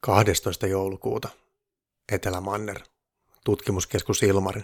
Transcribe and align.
12. 0.00 0.66
joulukuuta. 0.66 1.28
Etelä-Manner. 2.12 2.80
Tutkimuskeskus 3.44 4.22
Ilmari. 4.22 4.62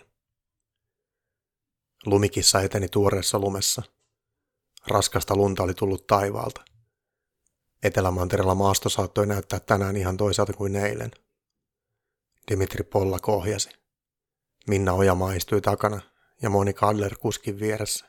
Lumikissa 2.07 2.61
eteni 2.61 2.89
tuoreessa 2.89 3.39
lumessa. 3.39 3.83
Raskasta 4.87 5.37
lunta 5.37 5.63
oli 5.63 5.75
tullut 5.75 6.07
taivaalta. 6.07 6.65
Etelämantereella 7.83 8.55
maasto 8.55 8.89
saattoi 8.89 9.27
näyttää 9.27 9.61
tänään 9.61 9.97
ihan 9.97 10.17
toiselta 10.17 10.53
kuin 10.53 10.77
eilen. 10.77 11.11
Dimitri 12.51 12.85
Polla 12.85 13.19
kohjasi. 13.19 13.71
Minna 14.69 14.93
Ojamaa 14.93 15.33
istui 15.33 15.61
takana 15.61 16.01
ja 16.43 16.51
Monika 16.51 16.89
Adler 16.89 17.17
kuskin 17.17 17.61
vieressä. 17.61 18.07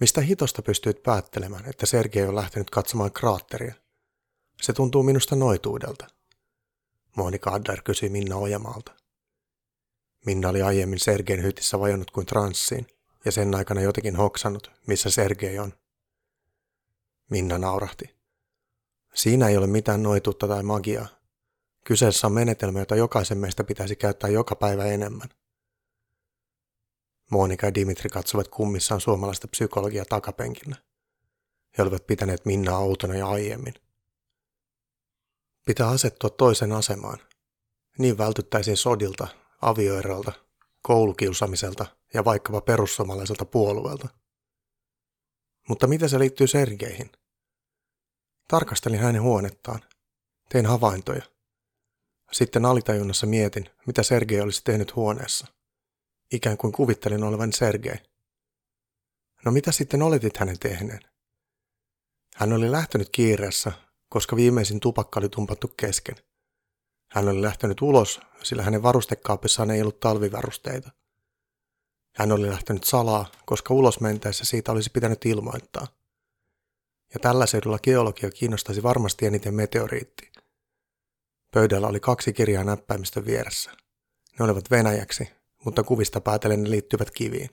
Mistä 0.00 0.20
hitosta 0.20 0.62
pystyit 0.62 1.02
päättelemään, 1.02 1.66
että 1.66 1.86
Sergei 1.86 2.26
on 2.26 2.34
lähtenyt 2.34 2.70
katsomaan 2.70 3.12
kraatteria? 3.12 3.74
Se 4.62 4.72
tuntuu 4.72 5.02
minusta 5.02 5.36
noituudelta. 5.36 6.06
Monika 7.16 7.50
Adler 7.50 7.82
kysyi 7.82 8.08
Minna 8.08 8.36
Ojamaalta. 8.36 8.92
Minna 10.26 10.48
oli 10.48 10.62
aiemmin 10.62 10.98
Sergein 10.98 11.42
hytissä 11.42 11.80
vajonnut 11.80 12.10
kuin 12.10 12.26
transsiin, 12.26 12.86
ja 13.24 13.32
sen 13.32 13.54
aikana 13.54 13.80
jotenkin 13.80 14.16
hoksannut, 14.16 14.70
missä 14.86 15.10
Sergei 15.10 15.58
on. 15.58 15.72
Minna 17.30 17.58
naurahti. 17.58 18.16
Siinä 19.14 19.48
ei 19.48 19.56
ole 19.56 19.66
mitään 19.66 20.02
noituutta 20.02 20.48
tai 20.48 20.62
magiaa. 20.62 21.08
Kyseessä 21.84 22.26
on 22.26 22.32
menetelmä, 22.32 22.78
jota 22.78 22.96
jokaisen 22.96 23.38
meistä 23.38 23.64
pitäisi 23.64 23.96
käyttää 23.96 24.30
joka 24.30 24.56
päivä 24.56 24.84
enemmän. 24.84 25.28
Monika 27.30 27.66
ja 27.66 27.74
Dimitri 27.74 28.10
katsovat 28.10 28.48
kummissaan 28.48 29.00
suomalaista 29.00 29.48
psykologia 29.48 30.04
takapenkillä. 30.04 30.76
He 31.78 31.82
olivat 31.82 32.06
pitäneet 32.06 32.44
Minnaa 32.44 32.78
outona 32.78 33.14
ja 33.14 33.28
aiemmin. 33.28 33.74
Pitää 35.64 35.88
asettua 35.88 36.30
toisen 36.30 36.72
asemaan. 36.72 37.18
Niin 37.98 38.18
vältyttäisiin 38.18 38.76
sodilta, 38.76 39.28
avioerolta, 39.62 40.32
koulukiusamiselta 40.82 41.86
ja 42.14 42.24
vaikkapa 42.24 42.60
perussuomalaiselta 42.60 43.44
puolueelta. 43.44 44.08
Mutta 45.68 45.86
mitä 45.86 46.08
se 46.08 46.18
liittyy 46.18 46.46
Sergeihin? 46.46 47.12
Tarkastelin 48.48 49.00
hänen 49.00 49.22
huonettaan. 49.22 49.80
Tein 50.48 50.66
havaintoja. 50.66 51.22
Sitten 52.32 52.64
alitajunnassa 52.64 53.26
mietin, 53.26 53.70
mitä 53.86 54.02
Sergei 54.02 54.40
olisi 54.40 54.64
tehnyt 54.64 54.96
huoneessa. 54.96 55.46
Ikään 56.32 56.56
kuin 56.56 56.72
kuvittelin 56.72 57.24
olevan 57.24 57.52
Sergei. 57.52 57.96
No 59.44 59.52
mitä 59.52 59.72
sitten 59.72 60.02
oletit 60.02 60.36
hänen 60.36 60.58
tehneen? 60.58 61.00
Hän 62.34 62.52
oli 62.52 62.72
lähtenyt 62.72 63.08
kiireessä 63.12 63.72
koska 64.14 64.36
viimeisin 64.36 64.80
tupakka 64.80 65.20
oli 65.20 65.28
tumpattu 65.28 65.68
kesken. 65.68 66.16
Hän 67.10 67.28
oli 67.28 67.42
lähtenyt 67.42 67.82
ulos, 67.82 68.20
sillä 68.42 68.62
hänen 68.62 68.82
varustekaapissaan 68.82 69.70
ei 69.70 69.80
ollut 69.80 70.00
talvivarusteita. 70.00 70.90
Hän 72.16 72.32
oli 72.32 72.48
lähtenyt 72.48 72.84
salaa, 72.84 73.30
koska 73.46 73.74
ulos 73.74 74.00
mentäessä 74.00 74.44
siitä 74.44 74.72
olisi 74.72 74.90
pitänyt 74.90 75.26
ilmoittaa. 75.26 75.86
Ja 77.14 77.20
tällä 77.20 77.46
seudulla 77.46 77.78
geologia 77.78 78.30
kiinnostaisi 78.30 78.82
varmasti 78.82 79.26
eniten 79.26 79.54
meteoriitti. 79.54 80.32
Pöydällä 81.50 81.86
oli 81.86 82.00
kaksi 82.00 82.32
kirjaa 82.32 82.64
näppäimistä 82.64 83.24
vieressä. 83.24 83.70
Ne 84.38 84.44
olivat 84.44 84.70
venäjäksi, 84.70 85.28
mutta 85.64 85.82
kuvista 85.82 86.20
päätellen 86.20 86.62
ne 86.62 86.70
liittyvät 86.70 87.10
kiviin. 87.10 87.50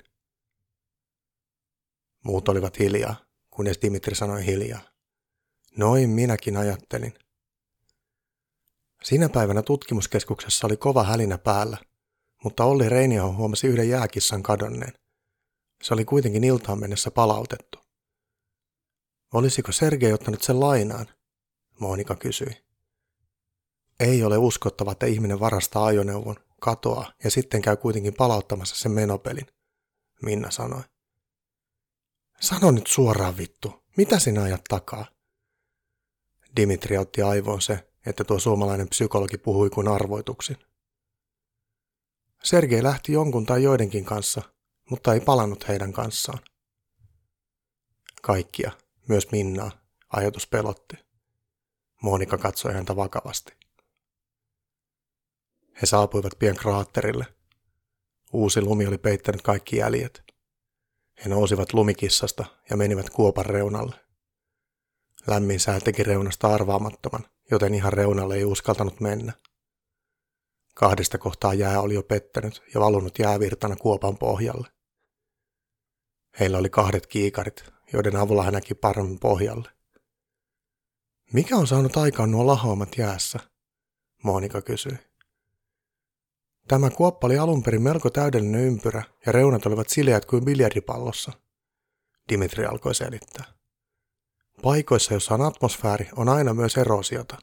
Muut 2.24 2.50
olivat 2.50 2.80
hiljaa, 2.80 3.16
kunnes 3.50 3.80
Dimitri 3.82 4.16
sanoi 4.16 4.46
hiljaa. 4.46 4.91
Noin 5.78 6.10
minäkin 6.10 6.58
ajattelin. 6.58 7.14
Siinä 9.04 9.30
päivänä 9.30 9.62
tutkimuskeskuksessa 9.62 10.68
oli 10.68 10.78
kova 10.78 11.04
hälinä 11.04 11.38
päällä, 11.38 11.78
mutta 12.44 12.66
Olli 12.66 12.90
Reiniaho 12.90 13.34
huomasi 13.34 13.68
yhden 13.68 13.90
jääkissan 13.90 14.44
kadonneen. 14.44 14.94
Se 15.84 15.94
oli 15.94 16.06
kuitenkin 16.06 16.44
iltaan 16.44 16.80
mennessä 16.80 17.12
palautettu. 17.12 17.80
Olisiko 19.34 19.72
Sergei 19.72 20.14
ottanut 20.14 20.42
sen 20.42 20.60
lainaan? 20.60 21.08
Monika 21.80 22.16
kysyi. 22.16 22.64
Ei 24.00 24.24
ole 24.24 24.38
uskottava, 24.38 24.92
että 24.92 25.06
ihminen 25.06 25.40
varastaa 25.40 25.86
ajoneuvon, 25.86 26.36
katoaa 26.60 27.14
ja 27.24 27.32
sitten 27.32 27.62
käy 27.62 27.78
kuitenkin 27.78 28.14
palauttamassa 28.14 28.76
sen 28.76 28.92
menopelin, 28.92 29.48
Minna 30.22 30.52
sanoi. 30.52 30.82
Sano 32.40 32.72
nyt 32.72 32.88
suoraan 32.88 33.38
vittu, 33.38 33.84
mitä 33.98 34.20
sinä 34.20 34.44
ajat 34.44 34.62
takaa? 34.70 35.06
Dimitri 36.56 36.98
otti 36.98 37.22
aivoon 37.22 37.62
se, 37.62 37.92
että 38.06 38.24
tuo 38.24 38.40
suomalainen 38.40 38.90
psykologi 38.90 39.38
puhui 39.38 39.70
kuin 39.70 39.88
arvoituksin. 39.88 40.58
Sergei 42.44 42.84
lähti 42.84 43.12
jonkun 43.12 43.46
tai 43.46 43.64
joidenkin 43.64 44.06
kanssa, 44.06 44.42
mutta 44.90 45.14
ei 45.14 45.20
palannut 45.20 45.68
heidän 45.68 45.94
kanssaan. 45.94 46.40
Kaikkia, 48.22 48.72
myös 49.08 49.32
Minnaa, 49.32 49.72
ajatus 50.10 50.48
pelotti. 50.48 50.96
Monika 52.02 52.38
katsoi 52.38 52.74
häntä 52.74 52.96
vakavasti. 52.96 53.54
He 55.82 55.86
saapuivat 55.86 56.34
pien 56.40 56.56
kraatterille. 56.56 57.26
Uusi 58.34 58.62
lumi 58.62 58.88
oli 58.88 58.98
peittänyt 58.98 59.42
kaikki 59.42 59.78
jäljet. 59.78 60.24
He 61.24 61.30
nousivat 61.30 61.74
lumikissasta 61.74 62.46
ja 62.70 62.78
menivät 62.78 63.10
kuopan 63.10 63.46
reunalle. 63.46 64.11
Lämmin 65.28 65.60
sää 65.60 65.80
teki 65.80 66.04
reunasta 66.04 66.54
arvaamattoman, 66.54 67.26
joten 67.52 67.74
ihan 67.74 67.94
reunalle 67.94 68.36
ei 68.36 68.46
uskaltanut 68.46 69.00
mennä. 69.00 69.34
Kahdesta 70.76 71.18
kohtaa 71.18 71.54
jää 71.54 71.82
oli 71.82 71.94
jo 71.94 72.04
pettänyt 72.04 72.64
ja 72.74 72.80
valunut 72.80 73.20
jäävirtana 73.20 73.76
kuopan 73.76 74.18
pohjalle. 74.18 74.68
Heillä 76.40 76.58
oli 76.58 76.70
kahdet 76.70 77.08
kiikarit, 77.08 77.64
joiden 77.94 78.16
avulla 78.16 78.44
hän 78.44 78.54
näki 78.54 78.74
paremmin 78.74 79.20
pohjalle. 79.20 79.70
Mikä 81.34 81.58
on 81.58 81.68
saanut 81.68 81.98
aikaan 81.98 82.32
nuo 82.32 82.48
lahoamat 82.48 82.98
jäässä? 82.98 83.40
Monika 84.24 84.62
kysyi. 84.62 84.98
Tämä 86.68 86.90
kuoppa 86.90 87.28
oli 87.28 87.38
alun 87.38 87.64
perin 87.64 87.82
melko 87.82 88.10
täydellinen 88.10 88.62
ympyrä 88.62 89.04
ja 89.26 89.32
reunat 89.32 89.66
olivat 89.66 89.90
sileät 89.90 90.26
kuin 90.26 90.46
biljardipallossa. 90.46 91.32
Dimitri 92.30 92.66
alkoi 92.66 92.96
selittää. 92.96 93.61
Paikoissa, 94.62 95.14
joissa 95.14 95.34
on 95.34 95.42
atmosfääri, 95.42 96.10
on 96.16 96.30
aina 96.30 96.54
myös 96.54 96.78
erosiota. 96.78 97.38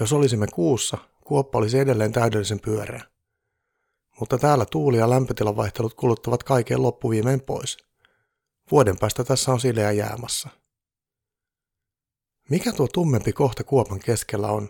Jos 0.00 0.12
olisimme 0.12 0.46
kuussa, 0.46 0.98
kuoppa 1.24 1.58
olisi 1.58 1.78
edelleen 1.78 2.12
täydellisen 2.12 2.60
pyöreä. 2.60 3.04
Mutta 4.20 4.38
täällä 4.38 4.66
tuuli- 4.66 4.98
ja 4.98 5.10
lämpötilan 5.10 5.56
vaihtelut 5.56 5.94
kuluttavat 5.94 6.42
kaiken 6.42 6.82
loppuviimein 6.82 7.40
pois. 7.40 7.76
Vuoden 8.70 8.98
päästä 8.98 9.24
tässä 9.24 9.52
on 9.52 9.60
sileä 9.60 9.92
jäämässä. 9.92 10.48
Mikä 12.50 12.72
tuo 12.72 12.88
tummempi 12.88 13.32
kohta 13.32 13.64
kuopan 13.64 14.00
keskellä 14.00 14.48
on? 14.48 14.68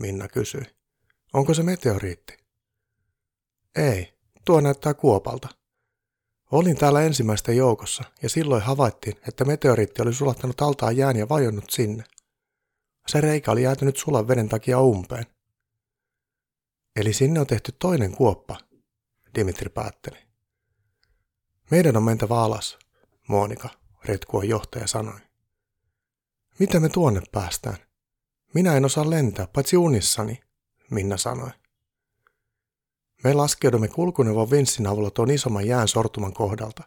Minna 0.00 0.28
kysyi. 0.28 0.62
Onko 1.32 1.54
se 1.54 1.62
meteoriitti? 1.62 2.36
Ei, 3.76 4.18
tuo 4.44 4.60
näyttää 4.60 4.94
kuopalta. 4.94 5.48
Olin 6.50 6.76
täällä 6.76 7.02
ensimmäisten 7.02 7.56
joukossa 7.56 8.04
ja 8.22 8.28
silloin 8.28 8.62
havaittiin, 8.62 9.16
että 9.28 9.44
meteoriitti 9.44 10.02
oli 10.02 10.14
sulattanut 10.14 10.60
altaan 10.62 10.96
jään 10.96 11.16
ja 11.16 11.28
vajonnut 11.28 11.70
sinne. 11.70 12.04
Se 13.08 13.20
reikä 13.20 13.50
oli 13.50 13.62
jäätynyt 13.62 13.96
sulan 13.96 14.28
veden 14.28 14.48
takia 14.48 14.80
umpeen. 14.80 15.26
Eli 16.96 17.12
sinne 17.12 17.40
on 17.40 17.46
tehty 17.46 17.72
toinen 17.78 18.12
kuoppa, 18.12 18.58
Dimitri 19.34 19.70
päätteli. 19.70 20.18
Meidän 21.70 21.96
on 21.96 22.02
mentävä 22.02 22.42
alas, 22.42 22.78
Monika, 23.28 23.68
retkuon 24.04 24.48
johtaja 24.48 24.86
sanoi. 24.86 25.20
Mitä 26.58 26.80
me 26.80 26.88
tuonne 26.88 27.22
päästään? 27.32 27.76
Minä 28.54 28.76
en 28.76 28.84
osaa 28.84 29.10
lentää, 29.10 29.46
paitsi 29.46 29.76
unissani, 29.76 30.40
Minna 30.90 31.16
sanoi. 31.16 31.50
Me 33.24 33.34
laskeudumme 33.34 33.88
kulkuneuvon 33.88 34.50
vinssin 34.50 34.86
avulla 34.86 35.10
tuon 35.10 35.30
isomman 35.30 35.66
jään 35.66 35.88
sortuman 35.88 36.32
kohdalta. 36.32 36.82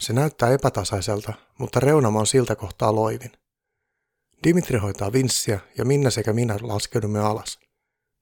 Se 0.00 0.12
näyttää 0.12 0.52
epätasaiselta, 0.52 1.32
mutta 1.58 1.80
reunama 1.80 2.20
on 2.20 2.26
siltä 2.26 2.56
kohtaa 2.56 2.94
loivin. 2.94 3.32
Dimitri 4.44 4.78
hoitaa 4.78 5.12
vinssiä 5.12 5.60
ja 5.78 5.84
Minna 5.84 6.10
sekä 6.10 6.32
minä 6.32 6.56
laskeudumme 6.62 7.20
alas. 7.20 7.58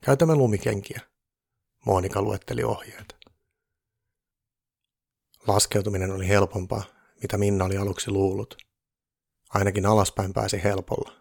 Käytämme 0.05 0.35
lumikenkiä. 0.35 1.01
Monika 1.87 2.23
luetteli 2.23 2.65
ohjeet. 2.65 3.17
Laskeutuminen 5.47 6.11
oli 6.11 6.29
helpompaa, 6.29 6.85
mitä 7.23 7.39
Minna 7.39 7.65
oli 7.65 7.77
aluksi 7.77 8.11
luullut. 8.11 8.57
Ainakin 9.51 9.87
alaspäin 9.87 10.33
pääsi 10.33 10.63
helpolla. 10.63 11.13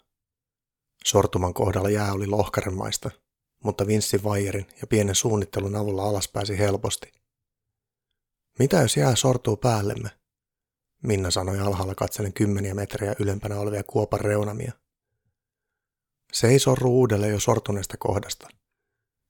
Sortuman 1.05 1.53
kohdalla 1.53 1.89
jää 1.89 2.13
oli 2.13 2.27
lohkaremaista, 2.27 3.11
mutta 3.63 3.87
vinssin 3.87 4.23
vaijerin 4.23 4.67
ja 4.81 4.87
pienen 4.87 5.15
suunnittelun 5.15 5.75
avulla 5.75 6.03
alas 6.03 6.27
pääsi 6.27 6.57
helposti. 6.57 7.11
Mitä 8.59 8.81
jos 8.81 8.97
jää 8.97 9.15
sortuu 9.15 9.57
päällemme? 9.57 10.09
Minna 11.03 11.31
sanoi 11.31 11.59
alhaalla 11.59 11.95
katsellen 11.95 12.33
kymmeniä 12.33 12.73
metriä 12.73 13.15
ylempänä 13.19 13.59
olevia 13.59 13.83
kuopan 13.83 14.19
reunamia. 14.19 14.71
Se 16.33 16.47
ei 16.47 16.59
sorru 16.59 16.91
uudelleen 16.99 17.31
jo 17.31 17.39
sortuneesta 17.39 17.97
kohdasta. 17.97 18.47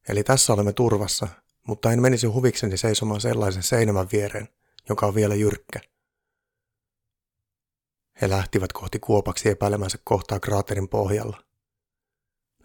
Eli 0.09 0.23
tässä 0.23 0.53
olemme 0.53 0.73
turvassa, 0.73 1.27
mutta 1.67 1.91
en 1.91 2.01
menisi 2.01 2.27
huvikseni 2.27 2.77
seisomaan 2.77 3.21
sellaisen 3.21 3.63
seinämän 3.63 4.07
viereen, 4.11 4.47
joka 4.89 5.05
on 5.05 5.15
vielä 5.15 5.35
jyrkkä. 5.35 5.79
He 8.21 8.29
lähtivät 8.29 8.73
kohti 8.73 8.99
kuopaksi 8.99 9.49
epäilemänsä 9.49 9.97
kohtaa 10.03 10.39
kraaterin 10.39 10.87
pohjalla. 10.87 11.43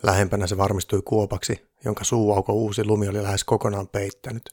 Lähempänä 0.02 0.46
se 0.46 0.56
varmistui 0.56 1.02
kuopaksi, 1.02 1.66
jonka 1.84 2.04
suuauko 2.04 2.52
uusi 2.52 2.84
lumi 2.84 3.08
oli 3.08 3.22
lähes 3.22 3.44
kokonaan 3.44 3.88
peittänyt. 3.88 4.50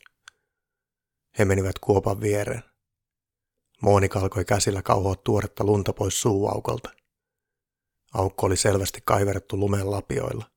He 1.39 1.45
menivät 1.45 1.79
kuopan 1.79 2.21
viereen. 2.21 2.63
Monika 3.81 4.19
alkoi 4.19 4.45
käsillä 4.45 4.81
kauhoa 4.81 5.15
tuoretta 5.15 5.63
lunta 5.63 5.93
pois 5.93 6.21
suuaukolta. 6.21 6.89
Aukko 8.13 8.45
oli 8.45 8.57
selvästi 8.57 9.01
kaiverrettu 9.05 9.59
lumeen 9.59 9.91
lapioilla. 9.91 10.51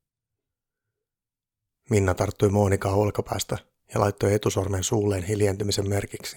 Minna 1.90 2.14
tarttui 2.14 2.48
Moonikaa 2.48 2.92
olkapäästä 2.94 3.58
ja 3.94 4.00
laittoi 4.00 4.34
etusormen 4.34 4.84
suulleen 4.84 5.22
hiljentymisen 5.22 5.88
merkiksi. 5.88 6.36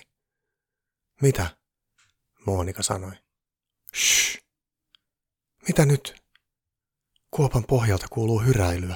Mitä? 1.22 1.57
Moonika 2.46 2.84
sanoi. 2.84 3.12
Shh. 3.96 4.40
Mitä 5.68 5.86
nyt? 5.86 6.19
Kuopan 7.31 7.64
pohjalta 7.64 8.08
kuuluu 8.10 8.40
hyräilyä. 8.40 8.96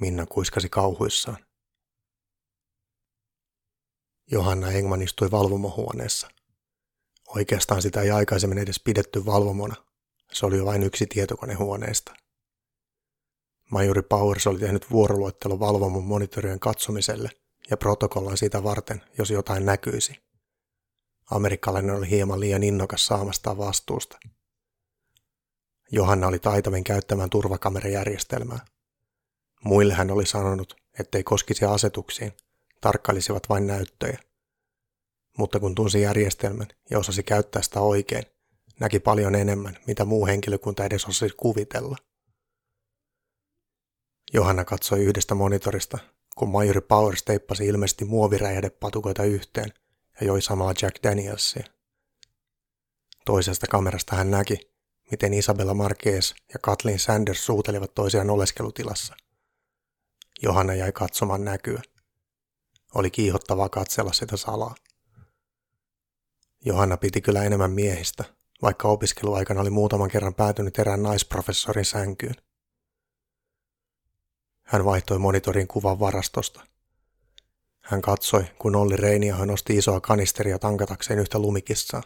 Minna 0.00 0.26
kuiskasi 0.26 0.68
kauhuissaan. 0.68 1.46
Johanna 4.30 4.70
Engman 4.70 5.02
istui 5.02 5.30
valvomohuoneessa. 5.30 6.30
Oikeastaan 7.28 7.82
sitä 7.82 8.02
ei 8.02 8.10
aikaisemmin 8.10 8.58
edes 8.58 8.80
pidetty 8.80 9.26
valvomona. 9.26 9.74
Se 10.32 10.46
oli 10.46 10.56
jo 10.56 10.64
vain 10.64 10.82
yksi 10.82 11.06
tietokonehuoneesta. 11.06 12.14
Majuri 13.70 14.02
Powers 14.02 14.46
oli 14.46 14.58
tehnyt 14.58 14.90
vuoroluettelo 14.90 15.60
valvomon 15.60 16.04
monitorien 16.04 16.60
katsomiselle 16.60 17.30
ja 17.70 17.76
protokollan 17.76 18.36
sitä 18.36 18.62
varten, 18.62 19.02
jos 19.18 19.30
jotain 19.30 19.66
näkyisi. 19.66 20.22
Amerikkalainen 21.30 21.94
oli 21.94 22.10
hieman 22.10 22.40
liian 22.40 22.62
innokas 22.62 23.06
saamastaan 23.06 23.58
vastuusta. 23.58 24.18
Johanna 25.92 26.26
oli 26.26 26.38
taitavin 26.38 26.84
käyttämään 26.84 27.30
turvakamerajärjestelmää. 27.30 28.64
Muille 29.64 29.94
hän 29.94 30.10
oli 30.10 30.26
sanonut, 30.26 30.76
ettei 30.98 31.22
koskisi 31.22 31.64
asetuksiin, 31.64 32.32
tarkkailisivat 32.80 33.48
vain 33.48 33.66
näyttöjä. 33.66 34.18
Mutta 35.38 35.60
kun 35.60 35.74
tunsi 35.74 36.00
järjestelmän 36.00 36.66
ja 36.90 36.98
osasi 36.98 37.22
käyttää 37.22 37.62
sitä 37.62 37.80
oikein, 37.80 38.22
näki 38.80 39.00
paljon 39.00 39.34
enemmän, 39.34 39.78
mitä 39.86 40.04
muu 40.04 40.26
henkilökunta 40.26 40.84
edes 40.84 41.04
osasi 41.04 41.34
kuvitella. 41.36 41.96
Johanna 44.32 44.64
katsoi 44.64 45.04
yhdestä 45.04 45.34
monitorista, 45.34 45.98
kun 46.36 46.48
majori 46.48 46.80
Powers 46.80 47.22
teippasi 47.22 47.66
ilmeisesti 47.66 48.04
muoviräjähdepatukoita 48.04 49.24
yhteen 49.24 49.72
ja 50.20 50.26
joi 50.26 50.42
samalla 50.42 50.74
Jack 50.82 51.02
Danielsia. 51.02 51.64
Toisesta 53.24 53.66
kamerasta 53.66 54.16
hän 54.16 54.30
näki, 54.30 54.69
miten 55.10 55.34
Isabella 55.34 55.74
Marquez 55.74 56.34
ja 56.52 56.58
Kathleen 56.62 56.98
Sanders 56.98 57.46
suutelivat 57.46 57.94
toisiaan 57.94 58.30
oleskelutilassa. 58.30 59.14
Johanna 60.42 60.74
jäi 60.74 60.92
katsomaan 60.92 61.44
näkyä. 61.44 61.82
Oli 62.94 63.10
kiihottavaa 63.10 63.68
katsella 63.68 64.12
sitä 64.12 64.36
salaa. 64.36 64.74
Johanna 66.64 66.96
piti 66.96 67.20
kyllä 67.20 67.44
enemmän 67.44 67.70
miehistä, 67.70 68.24
vaikka 68.62 68.88
opiskeluaikana 68.88 69.60
oli 69.60 69.70
muutaman 69.70 70.10
kerran 70.10 70.34
päätynyt 70.34 70.78
erään 70.78 71.02
naisprofessorin 71.02 71.84
sänkyyn. 71.84 72.34
Hän 74.62 74.84
vaihtoi 74.84 75.18
monitorin 75.18 75.68
kuvan 75.68 76.00
varastosta. 76.00 76.66
Hän 77.80 78.02
katsoi, 78.02 78.44
kun 78.58 78.76
Olli 78.76 78.96
Reiniaho 78.96 79.44
nosti 79.44 79.76
isoa 79.76 80.00
kanisteria 80.00 80.58
tankatakseen 80.58 81.18
yhtä 81.18 81.38
lumikissaa. 81.38 82.02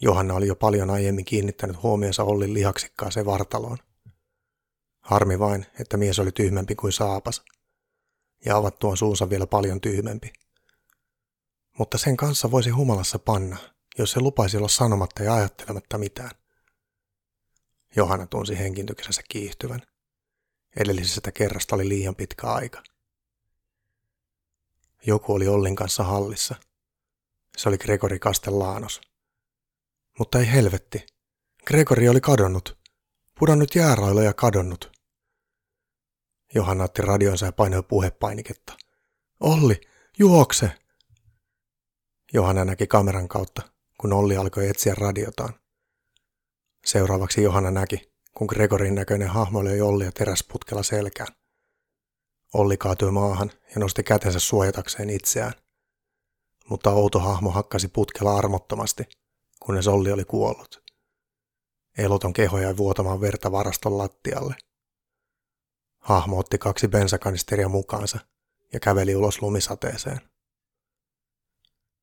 Johanna 0.00 0.34
oli 0.34 0.46
jo 0.46 0.56
paljon 0.56 0.90
aiemmin 0.90 1.24
kiinnittänyt 1.24 1.82
huomionsa 1.82 2.24
Ollin 2.24 2.54
lihaksikkaaseen 2.54 3.26
vartaloon. 3.26 3.78
Harmi 5.00 5.38
vain, 5.38 5.66
että 5.80 5.96
mies 5.96 6.18
oli 6.18 6.32
tyhmempi 6.32 6.74
kuin 6.74 6.92
saapas. 6.92 7.42
Ja 8.44 8.56
avattuaan 8.56 8.96
suunsa 8.96 9.30
vielä 9.30 9.46
paljon 9.46 9.80
tyhmempi. 9.80 10.32
Mutta 11.78 11.98
sen 11.98 12.16
kanssa 12.16 12.50
voisi 12.50 12.70
humalassa 12.70 13.18
panna, 13.18 13.56
jos 13.98 14.12
se 14.12 14.20
lupaisi 14.20 14.56
olla 14.56 14.68
sanomatta 14.68 15.22
ja 15.22 15.34
ajattelematta 15.34 15.98
mitään. 15.98 16.30
Johanna 17.96 18.26
tunsi 18.26 18.58
henkintyksensä 18.58 19.22
kiihtyvän. 19.28 19.82
Edellisestä 20.76 21.32
kerrasta 21.32 21.74
oli 21.74 21.88
liian 21.88 22.14
pitkä 22.14 22.46
aika. 22.46 22.82
Joku 25.06 25.34
oli 25.34 25.48
Ollin 25.48 25.76
kanssa 25.76 26.04
hallissa. 26.04 26.54
Se 27.56 27.68
oli 27.68 27.78
Gregori 27.78 28.18
Castellanos. 28.18 29.00
Mutta 30.18 30.38
ei 30.38 30.52
helvetti. 30.52 31.06
Gregori 31.66 32.08
oli 32.08 32.20
kadonnut. 32.20 32.78
Pudonnut 33.38 33.74
jäärailla 33.74 34.22
ja 34.22 34.34
kadonnut. 34.34 34.92
Johanna 36.54 36.84
otti 36.84 37.02
radionsa 37.02 37.46
ja 37.46 37.52
painoi 37.52 37.82
puhepainiketta. 37.82 38.76
Olli, 39.40 39.80
juokse! 40.18 40.70
Johanna 42.32 42.64
näki 42.64 42.86
kameran 42.86 43.28
kautta, 43.28 43.62
kun 44.00 44.12
Olli 44.12 44.36
alkoi 44.36 44.68
etsiä 44.68 44.94
radiotaan. 44.94 45.54
Seuraavaksi 46.86 47.42
Johanna 47.42 47.70
näki, 47.70 48.12
kun 48.34 48.46
Gregorin 48.46 48.94
näköinen 48.94 49.28
hahmo 49.28 49.64
löi 49.64 49.80
Ollia 49.80 50.12
teräsputkella 50.12 50.82
selkään. 50.82 51.34
Olli 52.54 52.76
kaatui 52.76 53.10
maahan 53.10 53.50
ja 53.74 53.80
nosti 53.80 54.02
kätensä 54.02 54.38
suojatakseen 54.38 55.10
itseään. 55.10 55.52
Mutta 56.68 56.90
outo 56.90 57.18
hahmo 57.18 57.50
hakkasi 57.50 57.88
putkella 57.88 58.36
armottomasti, 58.36 59.04
kunnes 59.64 59.88
Olli 59.88 60.12
oli 60.12 60.24
kuollut. 60.24 60.84
Eloton 61.98 62.32
keho 62.32 62.58
jäi 62.58 62.76
vuotamaan 62.76 63.20
verta 63.20 63.52
varaston 63.52 63.98
lattialle. 63.98 64.54
Hahmo 65.98 66.38
otti 66.38 66.58
kaksi 66.58 66.88
bensakanisteria 66.88 67.68
mukaansa 67.68 68.18
ja 68.72 68.80
käveli 68.80 69.16
ulos 69.16 69.42
lumisateeseen. 69.42 70.20